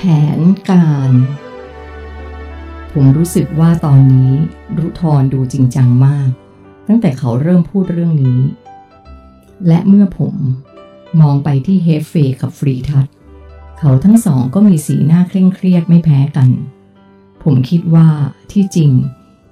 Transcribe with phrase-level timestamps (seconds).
[0.00, 1.10] แผนการ
[2.92, 4.32] ผมรู้สึกว่าตอนนี้
[4.78, 6.30] รุทรดูจริงจังมาก
[6.88, 8.40] ตั้งแต่เขาเริ่มพูดเรื่องนี้
[9.66, 10.34] และเมื่อผม
[11.20, 13.06] มองไปที่เฮฟเฟกับฟรีทัศ
[13.78, 16.50] เขาทั้งสองก็มีสีหน้าเคร่งเครียดไม่แพ้กัน
[17.42, 18.08] ผมคิดว่า
[18.52, 18.90] ที่จริง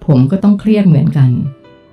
[0.06, 1.30] ผมก็ต้องเครียดเหมือนกัน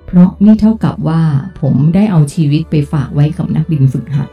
[0.06, 1.22] เพราะนี่เท่ากับว่า
[1.60, 4.28] ผมได้เอาชีวิตไปฝากไว้กับนักบินฝึกหัด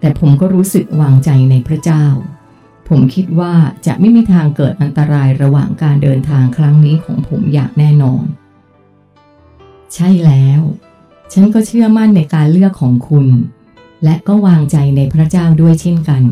[0.00, 2.06] แต่ผมก็รู้สึกวางใจในพระเจ้า
[2.88, 3.54] ผมคิดว่า
[3.86, 8.24] จะไม่มีทางเกิดอันตรายระหว่างการเดินทางครั้งนี้ของผมอย่างแน่นอน
[9.94, 10.60] ใช่แล้ว
[11.32, 13.26] ฉันก็เชื่อมั่นในการเลือกของคุณ
[14.04, 16.22] และก็วางใจในพระเจ้าด้วยเช่นกัน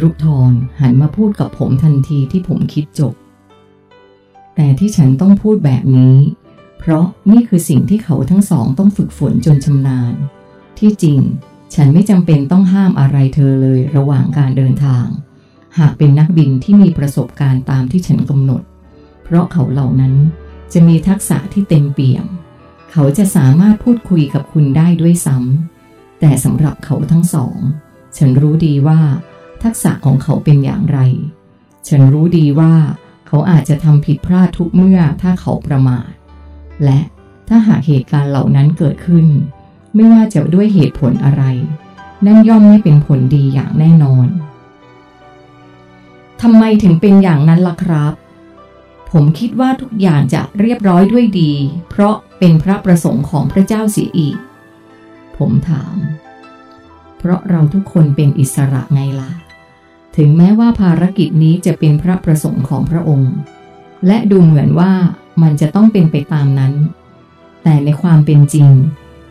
[0.00, 3.14] รุทรหันมาพูดกับผมทันทีที่ผมคิดจบ
[4.54, 6.16] แต่ที่ฉันต้องพูดแบบนี้
[6.78, 10.14] เพราะนี่คือสิ่งที่เขาทั้งสองต้องฝึกฝนจนชำนาญ
[10.78, 11.20] ที่จริง
[11.74, 15.06] ฉันไม่จำเป็นต้องห้ามอะไรเธอเลยระหว่างการเดินทาง
[15.78, 18.62] หากเป็นนักบินที่มีประสบการณ์ตามที่ฉันกำหนด
[19.24, 20.14] เพราะเขาเหล่านั้น
[20.72, 22.26] จะมีทักษะที่เต็มเปี่ยม
[22.92, 27.56] เขาจะสามารถพูดคุยกับคุณได้ด้วยซ้ำ แต่สำหรับเขาทั้งสอง
[28.16, 29.00] ฉันรู้ดีว่า
[29.62, 30.98] ทักษะของเขาเป็นอย่างไร
[31.88, 32.74] ฉันรู้ดีว่า
[33.26, 36.10] เขาอาจจะทำผิดพลาดทุกเมื่อถ้าเขาประมาท
[36.84, 37.00] และ
[37.48, 39.26] ถ้าหากเหตุการณ์เหล่านั้นเกิดขึ้น
[39.94, 41.44] ไม่ว่าจะด้วยเหตุผลอะไร
[42.26, 44.26] นั่นย่อมไม่เป็นผลดีอย่างแน่นอน
[46.42, 48.14] ทำไมถึงเป็นอย่างนั้นล่ะครับ
[49.10, 51.52] ผมคิดว่าทุกอย่างจะเรียบร้อยด้วยดี
[51.90, 54.36] เพราะเป็นพระประสงค์ของพระเจ้าเสียอีก
[55.36, 55.96] ผมถาม
[57.18, 59.30] เพราะเราทุกคนเป็นอิสระไงล่ะ
[60.16, 63.32] ถึงแม้ว่าภารกิจนี้จะเป็นพระประสงค์ของพระองค์
[64.06, 64.92] และดูเหมือนว่า
[65.42, 66.74] มันจะต้องเป็นไปตามนั้น
[67.62, 68.68] แต่ในความเป็นจริง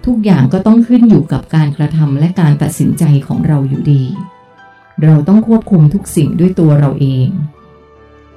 [0.06, 4.04] ทุกอย่างก็ต้องขึ้นอยู่กับการกระทำและการตัดสินใจของเราอยู่ดี
[5.04, 7.28] เราต้องควบคุมทุกสิ่งด้วยตัวเราเอง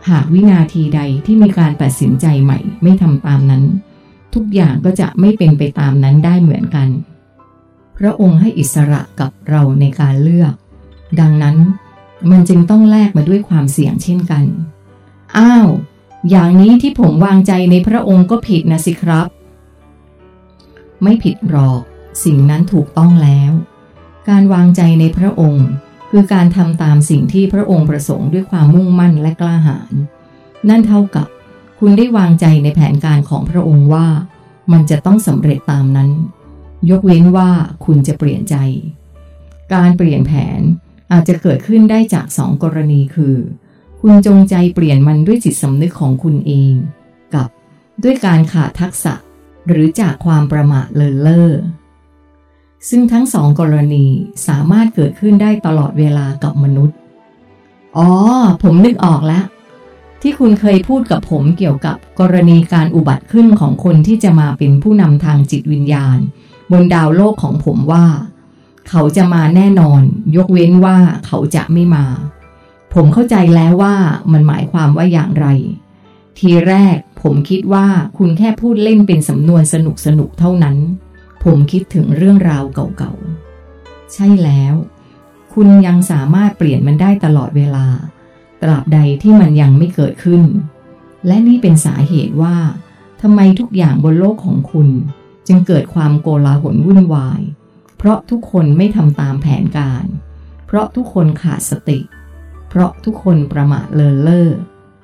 [0.08, 3.64] หากวินาทีใดที่มีการตัดสินใจใหม่ไม่ทำตามนั้น
[4.34, 6.88] ทุกอย่างก็จะไม่เป็นไปตามนั้นได้เหมือนกัน
[7.98, 10.52] พระองค์ให้อิสระกับเราในการเลือก
[11.20, 11.56] ดังนั้น
[12.30, 14.44] มันจึงต้องแลกมาด้วยความเสี่ยงเช่นกัน
[15.38, 15.68] อ้าว
[16.30, 19.26] อย่างนี้ที่ผมวางใจในพระองค์ก็ผิดนะสิครับ
[21.02, 21.80] ไม่ผิดหรอก
[22.24, 23.52] สิ่งนั้นถูกต้องแล้ว
[24.28, 25.66] การวางใจในพระองค์
[26.18, 29.92] คือการทำตามสิ่งที่พระองค์ประสงค์ด้วยความมุ่งมั่นและกล้าหาญ
[30.68, 31.28] นั่นเท่ากับ
[31.78, 34.06] คุณได้วางใจในแผนการของพระองค์ว่า
[34.72, 36.10] มันจะต้องสำเร็จตามนั้น
[36.90, 37.50] ยกเว้นว่า
[37.84, 38.56] คุณจะเปลี่ยนใจ
[39.74, 40.60] การเปลี่ยนแผน
[41.12, 43.36] อาจจะเกิดขึ้นได้จากสองกรณีคือ
[44.00, 46.72] คุณจงใจเปลี่ยนมันด้วยจิตสำนึกของคุณเอง
[47.34, 47.48] กับ
[48.02, 49.14] ด้วยการขาดทักษะ
[49.68, 51.52] หรือจากความประมาทเลินเล่อ
[52.88, 54.04] ซึ่งทั้งสองกรณี
[54.48, 56.96] สามารถเกิดขึ้นได้ตลอดเวลากับมนุษย์
[57.96, 58.08] อ๋อ
[58.62, 59.44] ผมนึกออกแล้ว
[60.22, 66.18] ที่คุณเคยพูดกับผมเกี่ยวกับกรณีการอุบัติขึ้นของคนที่จะมาเป็นผู้นำทางจิตวิญญาณ
[66.72, 68.06] บนดาวโลกของผมว่า
[68.88, 70.02] เขาจะมาแน่นอน
[70.36, 72.06] ยกเว้นว่าเขาจะไม่มา
[72.94, 73.94] ผมเข้าใจแล้วว่า
[74.32, 75.46] มันหมายความว่าอย่างไร
[76.38, 77.86] ทีแรกผมคิดว่า
[78.18, 80.76] คุณแค่พูดเล่นเป็นสำนวนสนุกสนุกเท่านั้น
[81.44, 84.74] ผมคิดถึงเรื่องราวเก่าๆ ใช่แล้ว
[85.52, 87.86] คุณยังสามารถเปลี่ยนมันได้ตลอดเวลา
[88.62, 90.42] ตราบใดที่มันยังไม่เกิดขึ้น
[91.26, 92.56] และนี่เป็นสาเหตุว่า
[93.22, 94.88] ทำไมทุกอย่างบนโลกของคุณ
[95.46, 97.40] จึงเกิดความโกลาหลวุ่นวาย
[97.98, 100.04] เพราะทุกคนไม่ทำตามแผนการ
[100.66, 101.98] เพราะทุกคนขาดสติ
[102.68, 104.50] เพราะทุกคนประมาทเลินเล่อ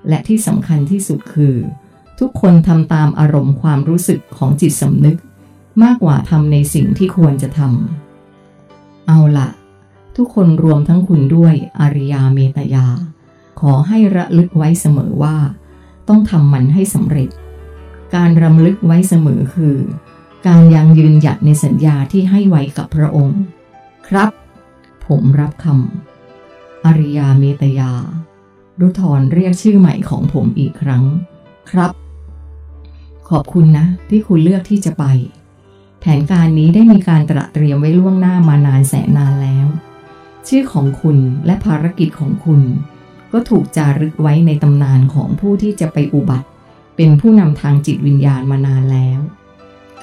[0.09, 1.56] และที่สำคัญที่สุดคือ
[2.21, 5.19] ทุกคนทำตามอารมณ์ความรู้สึกของจิตสำนึก
[5.83, 9.49] มากกว่าทำในสิ่งที่ควรจะทำ เอาละ
[10.16, 12.87] ทุกคนรวมทั้งคุณด้วยอริยาเมตยา
[13.60, 15.37] ขอให้ระลึกไว้เสมอว่า
[16.09, 17.28] ต้องทำมันให้สำเร็จ
[18.15, 19.77] การรำลึกไว้เสมอคือ
[20.47, 23.41] การยังยืนหยัดในสัญญาที่ให้ไว้กับพระองค์
[24.09, 24.30] ครับ
[25.07, 27.92] ผมรับคำอริยาเมตยา
[28.80, 31.04] รุทรเรียกชื่อใหม่ของผมอีกครั้ง
[31.71, 31.91] ครับ
[33.28, 35.04] ขอบคุณนะที่คุณเลือกที่จะไป
[36.04, 39.66] แผนการนี้ได้มีการตระเตรียมไว้ล่วงหน้ามานานแสนนานแล้ว
[40.49, 42.60] ชื่อของคุณและภารกิจของคุณ
[43.33, 46.49] ก็ถูกจารึกไว้ในตำนานของผู้ที่จะไปอุบัติ
[46.97, 49.21] เป็นผู้นำทางจิตวิญญาณมานานแล้ว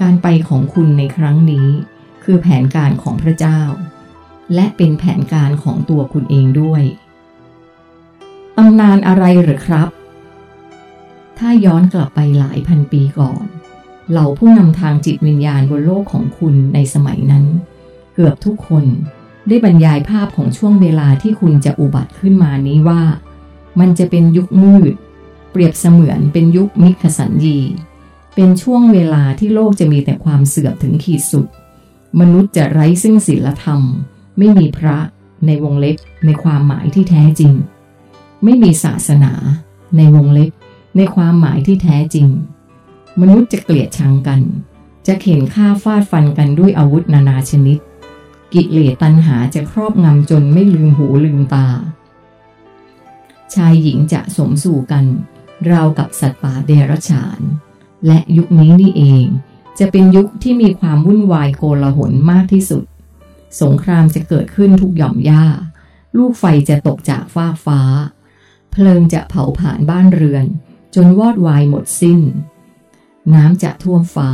[0.02, 1.68] การไปของคุณในครั้งนี้
[2.24, 3.62] คือแผนการของพระเจ้า
[4.54, 6.84] และเป็นแผนการของตัวคุณเองด้วย
[8.58, 9.90] ตำนานอะไรหรือครับ
[11.38, 13.46] ถ้าย้อนกลับไปหลายพันปีก่อน
[14.12, 17.46] เหล่าผู้นำทางจิตวิญญาณบนโลกของคุณในสมัยนั้น
[18.14, 18.86] เกือบทุกคน
[19.48, 23.02] ได้บรรยายภาพของช่วงเวลาที่คุณจะอุบัติขึ้นมานี้ว่า
[23.80, 24.94] มันจะเป็นยุคมืด
[25.52, 27.60] เปรียบเสมือนเป็นยุคมิขสัญญี
[28.36, 31.48] เป็นช่วงเวลาที่โลกจะมีแต่ความเสื่อมถึงขีดสุด
[32.20, 33.82] มนุษย์จะไร้ซึ่งศีลธรรม
[34.38, 34.98] ไม่มีพระ
[35.46, 37.54] ในวงเล็บในความหมายที่แท้จริง
[38.44, 39.34] ไม่มีศาสนา
[39.98, 40.52] ในวงเล็บ
[40.98, 42.28] ในความหมายที่แท้จริง
[43.20, 44.42] มนุษย์จะเกลียดชังกัน
[45.08, 47.80] จะเข็นฆ่าฟาดฟันกันด้วยอาวุธนานาชนิด
[48.54, 51.68] กิเลสตัณหาจะครอบงำจนไม่ลืมหูลืมตา
[53.54, 55.06] ชายหญิงจะสมสู่กัน
[55.70, 57.40] ราวกับสัตว์ป่าเดรัจฉาน
[58.08, 59.26] และยุคนี้นี่เอง
[59.80, 62.84] จะเป็นยุคที่มีความวุ่นวายโกลาหลมากที่สุด
[63.62, 65.46] สงครามจะเกิดขึ้นทุกหย่อมหญ้า
[66.18, 67.82] ลูกไฟจะตกจากฟ้าฟ้า
[68.72, 70.46] เพลิงจะเผาผ่านบ้านเรือน
[70.96, 72.20] จนวอดวายหมดสิ้น
[73.36, 74.32] น้ำจะท่วมฟ้า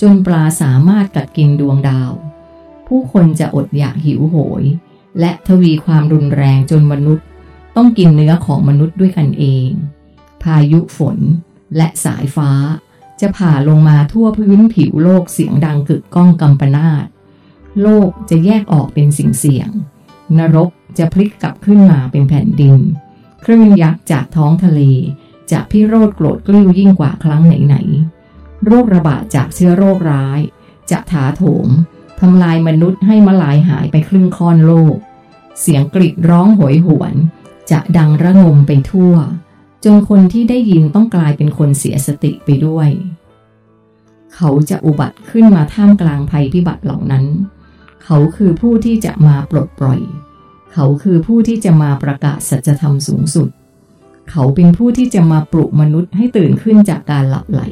[0.00, 2.12] จนปลาสามารถกัดกินดวงดาว
[2.86, 4.64] ผู้คนจะอดอยากหิวโหย
[5.20, 7.26] และทวีความรุนแรงจนมนุษย์
[7.76, 9.68] ต้องกินเนื้อของมนุษย์ด้วยกันเอง
[10.42, 11.18] พายุฝน
[11.76, 12.50] และสายฟ้า
[13.20, 17.06] จะผ่าลงมาทั่วพื้นผิวโลกเสียงดังกึกก้องกำปนาต
[17.82, 19.70] โลกจะแยกออกเป็นสิ่งเสี่ยง
[20.38, 22.78] นรกจะพลิกกลับขึ้นมาเป็นแผ่นดิน
[23.44, 24.80] คลื่นยักษ์จากท้องทะเล
[25.52, 28.17] จะพิโรธโกรธกลิ้วยิ่งกว่าครั้งไหนๆ
[28.66, 30.40] โรคระบาดจากเชื้อโรคร้าย
[30.90, 31.68] จะถาโถม
[32.20, 34.96] ทำลายมนุษย์ให้มาลายหายไปครึ่งค่อนโลก
[35.60, 37.14] เสียงกรีดร้องโหยหวน
[37.70, 39.14] จะดังระงมไปทั่ว
[39.84, 42.88] จนคนที่ได้ยินต้องกลายเป็นคนเสียสติไปด้วย
[44.34, 47.24] เขาจะอุบัติขึ้นมาท่ามกลางภัยพิบัติเหล่านั้น
[48.04, 50.00] เขาคือผู้ที่จะมาปลดปล่อย
[50.72, 53.48] เขาคือผู้ที่จะมาประกาศสัจธรรมสูงสุด
[54.30, 57.62] เขาเป็นผู้ที่จะมาปลุกมนุษย์ให้ตื่นขึ้นจากการหลับไหล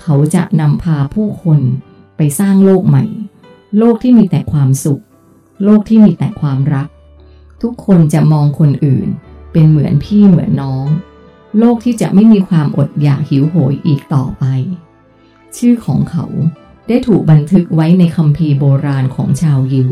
[0.00, 1.60] เขาจะนำพาผู้คน
[2.16, 3.04] ไปสร้างโลกใหม่
[3.78, 5.02] โลกที่มีแต่ความสุข
[5.64, 6.88] โลกที่มีแต่ความรัก
[7.62, 9.08] ทุกคนจะมองคนอื่น
[9.52, 10.86] เป็นเหมือนพี่เหมือนน้อง
[11.58, 14.44] โลกที่จะไม่มีความอดอยากหิวโหยอีกต่อไป
[15.56, 16.24] ชื่อของเขา
[16.88, 19.88] ได้ถูกบันทึกไว้ในคัมภีร์โบราณของชาวยิว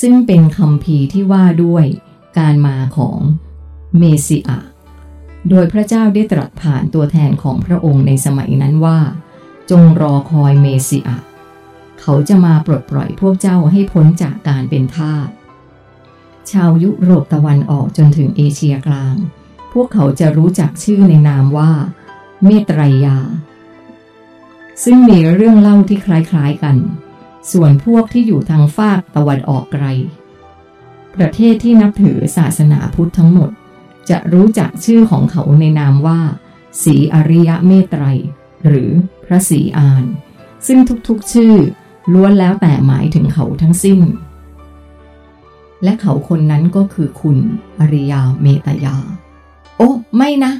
[0.00, 1.84] ซึ่งเป็นคัมภีร์ที่ว่าด้วย
[2.38, 3.18] การมาของ
[3.98, 4.58] เมสิอา
[5.50, 8.98] โดยพระเจ้าได้ตรัสผ่านตัวแทนของพระองค์ในสมัยนั้นว่า
[9.70, 11.18] จงรอคอยเมสิอา
[12.00, 15.28] เขาจะมาปลดปล่อยพวกเจ้าให้พ้นจากการเป็นทาส
[16.50, 19.16] ชาวยุโรปตะวันออกจนถึงเอเชียกลาง
[19.72, 21.72] พวกเขาจะรู้จักชื่อในนามว่า
[22.42, 23.18] เมตรยา
[24.84, 26.76] ซึ่งมีเรื่องเล่าที่คล้ายๆกัน
[27.52, 29.84] ส่วนพวกที่อยู่ทางฝากตะวันออกไกล
[31.16, 33.50] ประเทศที่นับถือศาสนาพุทธทั้งหมด
[34.10, 36.20] จะรู้จักชื่อของเขาในนามว่า
[36.82, 38.04] สีอริยะเมตไตร
[38.66, 38.90] หรือ
[39.24, 40.04] พระศรีอาน
[40.66, 41.54] ซึ่งทุกๆชื่อ
[42.12, 44.00] ล้วนแล้วแต่หมายถึงเขาทั้งสิ้น
[45.84, 47.38] และเขาคนนั้นก็คือคุณ
[47.80, 48.96] อริยาเมตยา
[49.76, 50.52] โอ้ไม่นะ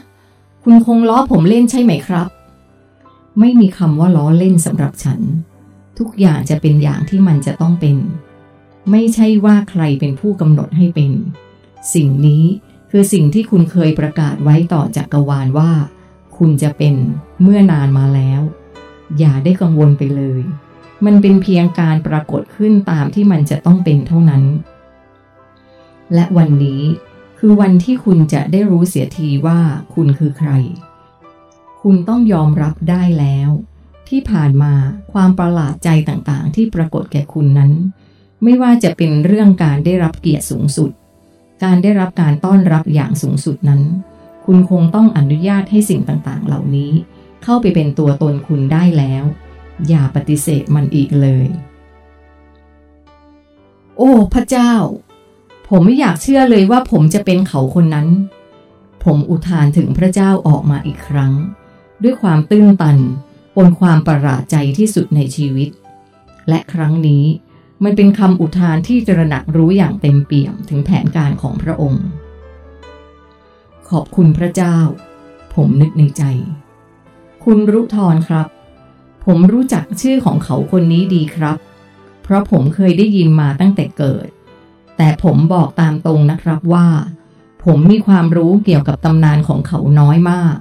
[0.62, 2.28] คุณคงล้อผมเล่นใช่ไหมครับ
[3.40, 5.20] ไม่มีคำว่าล้อเล่นสำหรับฉัน
[5.98, 7.96] ทุกอย่างจะเป็นอย่างที่มันจะต้องเป็น
[8.90, 11.12] ไม่ใช่ว่าใครเป็นผู้กำหนดให้เป็น
[11.94, 12.44] สิ่งนี้
[12.90, 15.70] คือสิ่งที่คุณเคยประกาศไว้ต่อจักกรวาลว่า
[16.36, 16.94] คุณจะเป็น
[17.42, 18.40] เมื่อนานมาแล้ว
[19.18, 20.42] อย่าได้กังวลไปเลย
[21.04, 24.42] มันเป็นเพียงการปรากฏขึ้นตามที่มันจะต้องเป็นเท่านั้น
[26.14, 26.82] และวันนี้
[27.38, 29.60] คือวันที่คุณจะได้รู้เสียทีว่า
[29.94, 30.50] คุณคือใคร
[31.82, 33.50] คุณต้องยอมรับได้แล้ว
[34.08, 34.72] ที่ผ่านมา
[35.12, 37.72] ความประหลาดใจต่างๆ ที่ปรากฏแก่คุณนั้น
[38.42, 40.90] ไม่ว่าจะเป็นเรื่องการได้รับเกียรติสูงสุด
[41.62, 43.82] การได้รับการต้อนรับอย่างสูงสุดนั้น
[44.44, 46.92] คุณคงต้องอนุญาตให้สิ่งต่างๆ เหล่านี้
[47.42, 49.24] เข้าไปเป็นตัวตนคุณได้แล้ว
[49.88, 51.46] อย่าปฏิเสธมันอีกเลย
[53.96, 54.72] โอ้ พระเจ้า
[55.68, 58.08] ผมไม่อยากเชื่อเลยว่าผมจะเป็นเขาคนนั้น
[59.04, 61.32] ผมอุทานถึงพระเจ้าออกมาอีกครั้ง
[62.02, 62.98] ด้วยความตื้นตัน
[63.56, 65.68] ปนความประหลาดใจที่สุดในชีวิต
[66.48, 67.24] และครั้งนี้
[67.84, 72.04] มันเป็นคำอุทานที่ตระหนักรู้อย่างเต็มเปี่ยมถึงแผนการของพระองค์
[73.88, 74.78] ขอบคุณพระเจ้า
[75.54, 76.22] ผมนึกในใจ
[77.44, 78.46] คุณรุทรครับ
[79.24, 81.56] ผมรู้จักชื่อของเขาคนนี้ดีครับ
[82.22, 84.28] เพราะผมเคยได้ยินมาตั้งแต่เกิด
[84.96, 86.86] แต่ผมบอกตามตรงนะครับว่า
[87.64, 90.56] ผมมีความรู้เกี่ยวกับตำนานของเขาน้อยมาก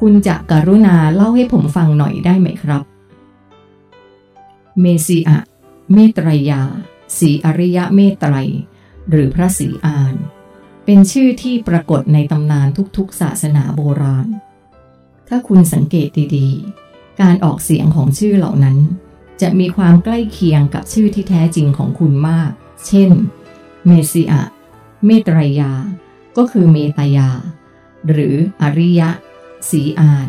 [0.00, 2.82] คุณจะกรุณาเล่าให้ผมฟังหน่อยได้ไหมครับ
[4.80, 5.40] เมซีอะ
[5.92, 6.62] เมตรยา
[7.18, 8.34] สีอริยะเมตไตร
[9.10, 10.14] หรือพระศรีอาน
[10.84, 14.28] เป็นชื่อที่ปรากฏในตำนานทุกๆ ศาสนาโบราณ
[15.28, 18.78] ถ้าคุณสังเกตดีๆ การออกเสียงของชื่อเหล่านั้น
[19.40, 22.50] จะมีความใกล้เคียงกับชื่อที่แท้จริงของคุณมาก
[22.86, 23.10] เช่น
[23.86, 24.42] เมสิอะ
[25.06, 25.72] เมตรยา
[26.36, 27.28] ก็คือเมตยา
[28.10, 29.10] หรืออริยะ
[29.70, 30.28] สีอาน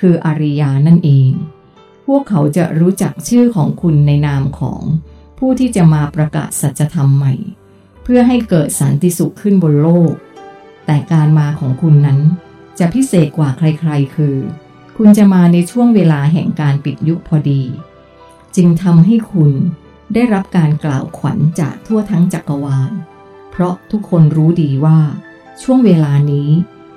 [0.00, 1.30] คืออริยานั่นเอง
[2.12, 4.82] พวกเขาจะรู้จักชื่อของคุณในนามของ
[5.38, 7.34] ผู้ที่จะมาประกาศสัจธรรมใหม่
[8.02, 10.12] เพื่อให้เกิดสันติสุขขึ้นบนโลก
[10.86, 12.20] แต่การมาของคุณนั้น
[12.78, 14.36] จะพิเศษกว่าใครๆ คือ
[14.96, 17.62] คุณจะมาในช่วงเวลาแห่งการปิดยุคพอดี
[18.56, 19.52] จึงทำให้คุณ
[20.14, 22.92] ได้รับการกล่าวขวัญจากทั่วทั้งจักรวาล
[23.50, 24.98] เพราะทุกคนรู้ดีว่า
[25.62, 26.50] ช่วงเวลานี้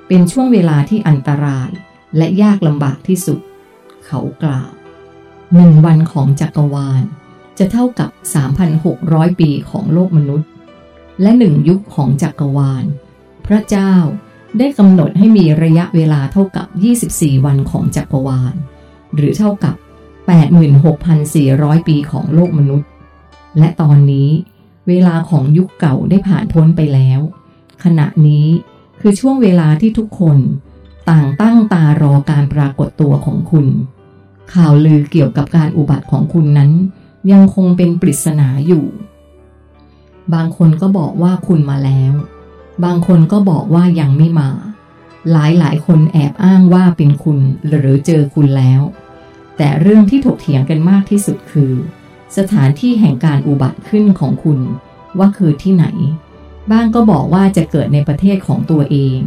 [0.08, 1.70] เป็นช่วงเวลาที่อันตราย
[2.16, 3.40] และยากลำบากที่สุด
[4.06, 4.72] เขากล่าว
[5.56, 7.02] หนึ่งวันของจักรวาล
[7.58, 8.10] จะเท่ากับ
[8.74, 10.48] 3,600 ปีของโลกมนุษย์
[11.22, 12.84] และหนึ่งยุคของจักรวาล
[13.46, 13.94] พระเจ้า
[14.58, 16.66] ได้กำหนดให้มีระยะเวลาเท่ากับ
[17.06, 18.54] 24 วันของจักรวาล
[19.14, 19.74] หรือเท่ากับ
[20.80, 22.88] 86,400 ปีของโลกมนุษย์
[23.58, 24.28] และตอนนี้
[24.88, 27.20] เวลาของยุคเก่าได้ผ่านพ้นไปแล้ว
[27.84, 28.46] ขณะนี้
[29.00, 30.38] คือช่วงเวลาที่ทุกคน
[31.10, 33.66] ต่างตั้งตารอการปรากฏตัวของคุณ
[34.54, 36.70] ข่าวลือเกี่ยวกับการอุบัติของคุณนั้น
[37.32, 38.84] ยังคงเป็นปริศนาอยู่
[40.34, 42.12] บางคนก็บอกว่าคุณมาแล้ว
[42.84, 44.50] บางคนก็บอกว่ายังไม่มา
[45.32, 48.80] หลายหลายคนแอบอ้างว่าเป็นคุณหรือเจอคุณแล้ว
[49.56, 51.72] แต่เรื่องที่ถกเถียงกันมากที่สุดคือ
[52.36, 54.58] สถานที่แห่งการอุบัติขึ้นของคุณ
[55.18, 55.86] ว่าคือที่ไหน
[56.72, 59.18] บ้างก็บอกว่าจะเกิดในประเทศของตัวเอง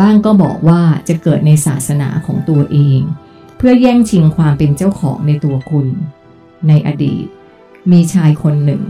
[0.00, 3.00] บ้างก็บอกว่าจะเกิดในศาสนาของตัวเอง
[3.66, 5.88] พื่อแย่งชิงความเป็นเจ้าของในตัวคุณ
[6.68, 7.26] ในอดีต
[7.90, 8.82] มีชายคนหนึ่ง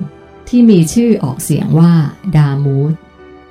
[0.49, 1.93] ที่มีชื่อออกเสียงว่า
[2.37, 2.93] ดามูด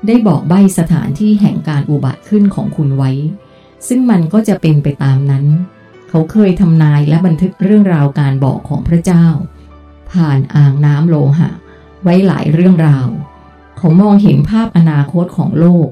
[0.07, 3.11] ได้บอกใบสถานที่แห่งการอุบัติขึ้นของคุณไว้
[3.87, 5.45] ซึ่งมันก็จะเป็นไปตามนั้น
[6.09, 9.25] เขาเคยทำนายและบันทึกเรื่องราวการบอกของพระเจ้า
[10.11, 11.49] ผ่านอ่างน้ำโลหะ
[12.03, 13.07] ไว้หลายเรื่องราว
[13.77, 15.87] เขามองเห็นภาพอนาคตของโลก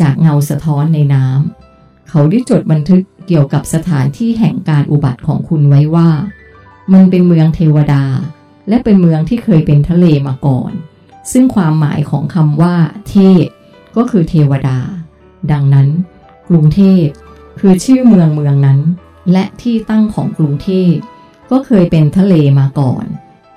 [0.00, 6.10] จากเงาสะท้อนในน้ำเขาได้จดบันทึก เกี่ยวกับสถานที่แห่งการอุบัติของคุณไว้ว่า
[6.92, 8.04] มันเป็นเมืองเทวดา
[8.68, 10.72] และเป็นเมืองที่เคยเป็นทะเลมาก่อน
[11.32, 12.76] ซึ่งความหมายของคำว่า
[13.10, 13.46] เทพ
[13.96, 14.78] ก็คือเทวดา
[15.52, 15.88] ดังนั้น
[16.48, 17.04] กรุงเทพ
[17.60, 18.80] คือชื่อเมืองเมืองนั้น
[19.32, 20.94] และที่ตั้งของกรุงเทพ
[21.50, 23.04] ก็เคยเป็นทะเลมาก่อน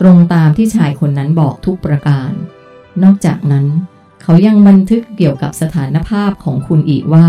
[0.01, 2.31] ตรงตามที่ชายคนนั้นบอกทุกประการ
[3.03, 3.65] นอกจากนั้น
[4.21, 7.27] เขายังบันทึกเกี่ยวกับสถานภาพของคุณอีกว่า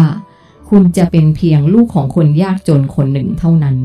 [0.75, 3.77] คุณจะเป็นเพียงลูกของคนยากจนคนหนึ่งเท่านั้น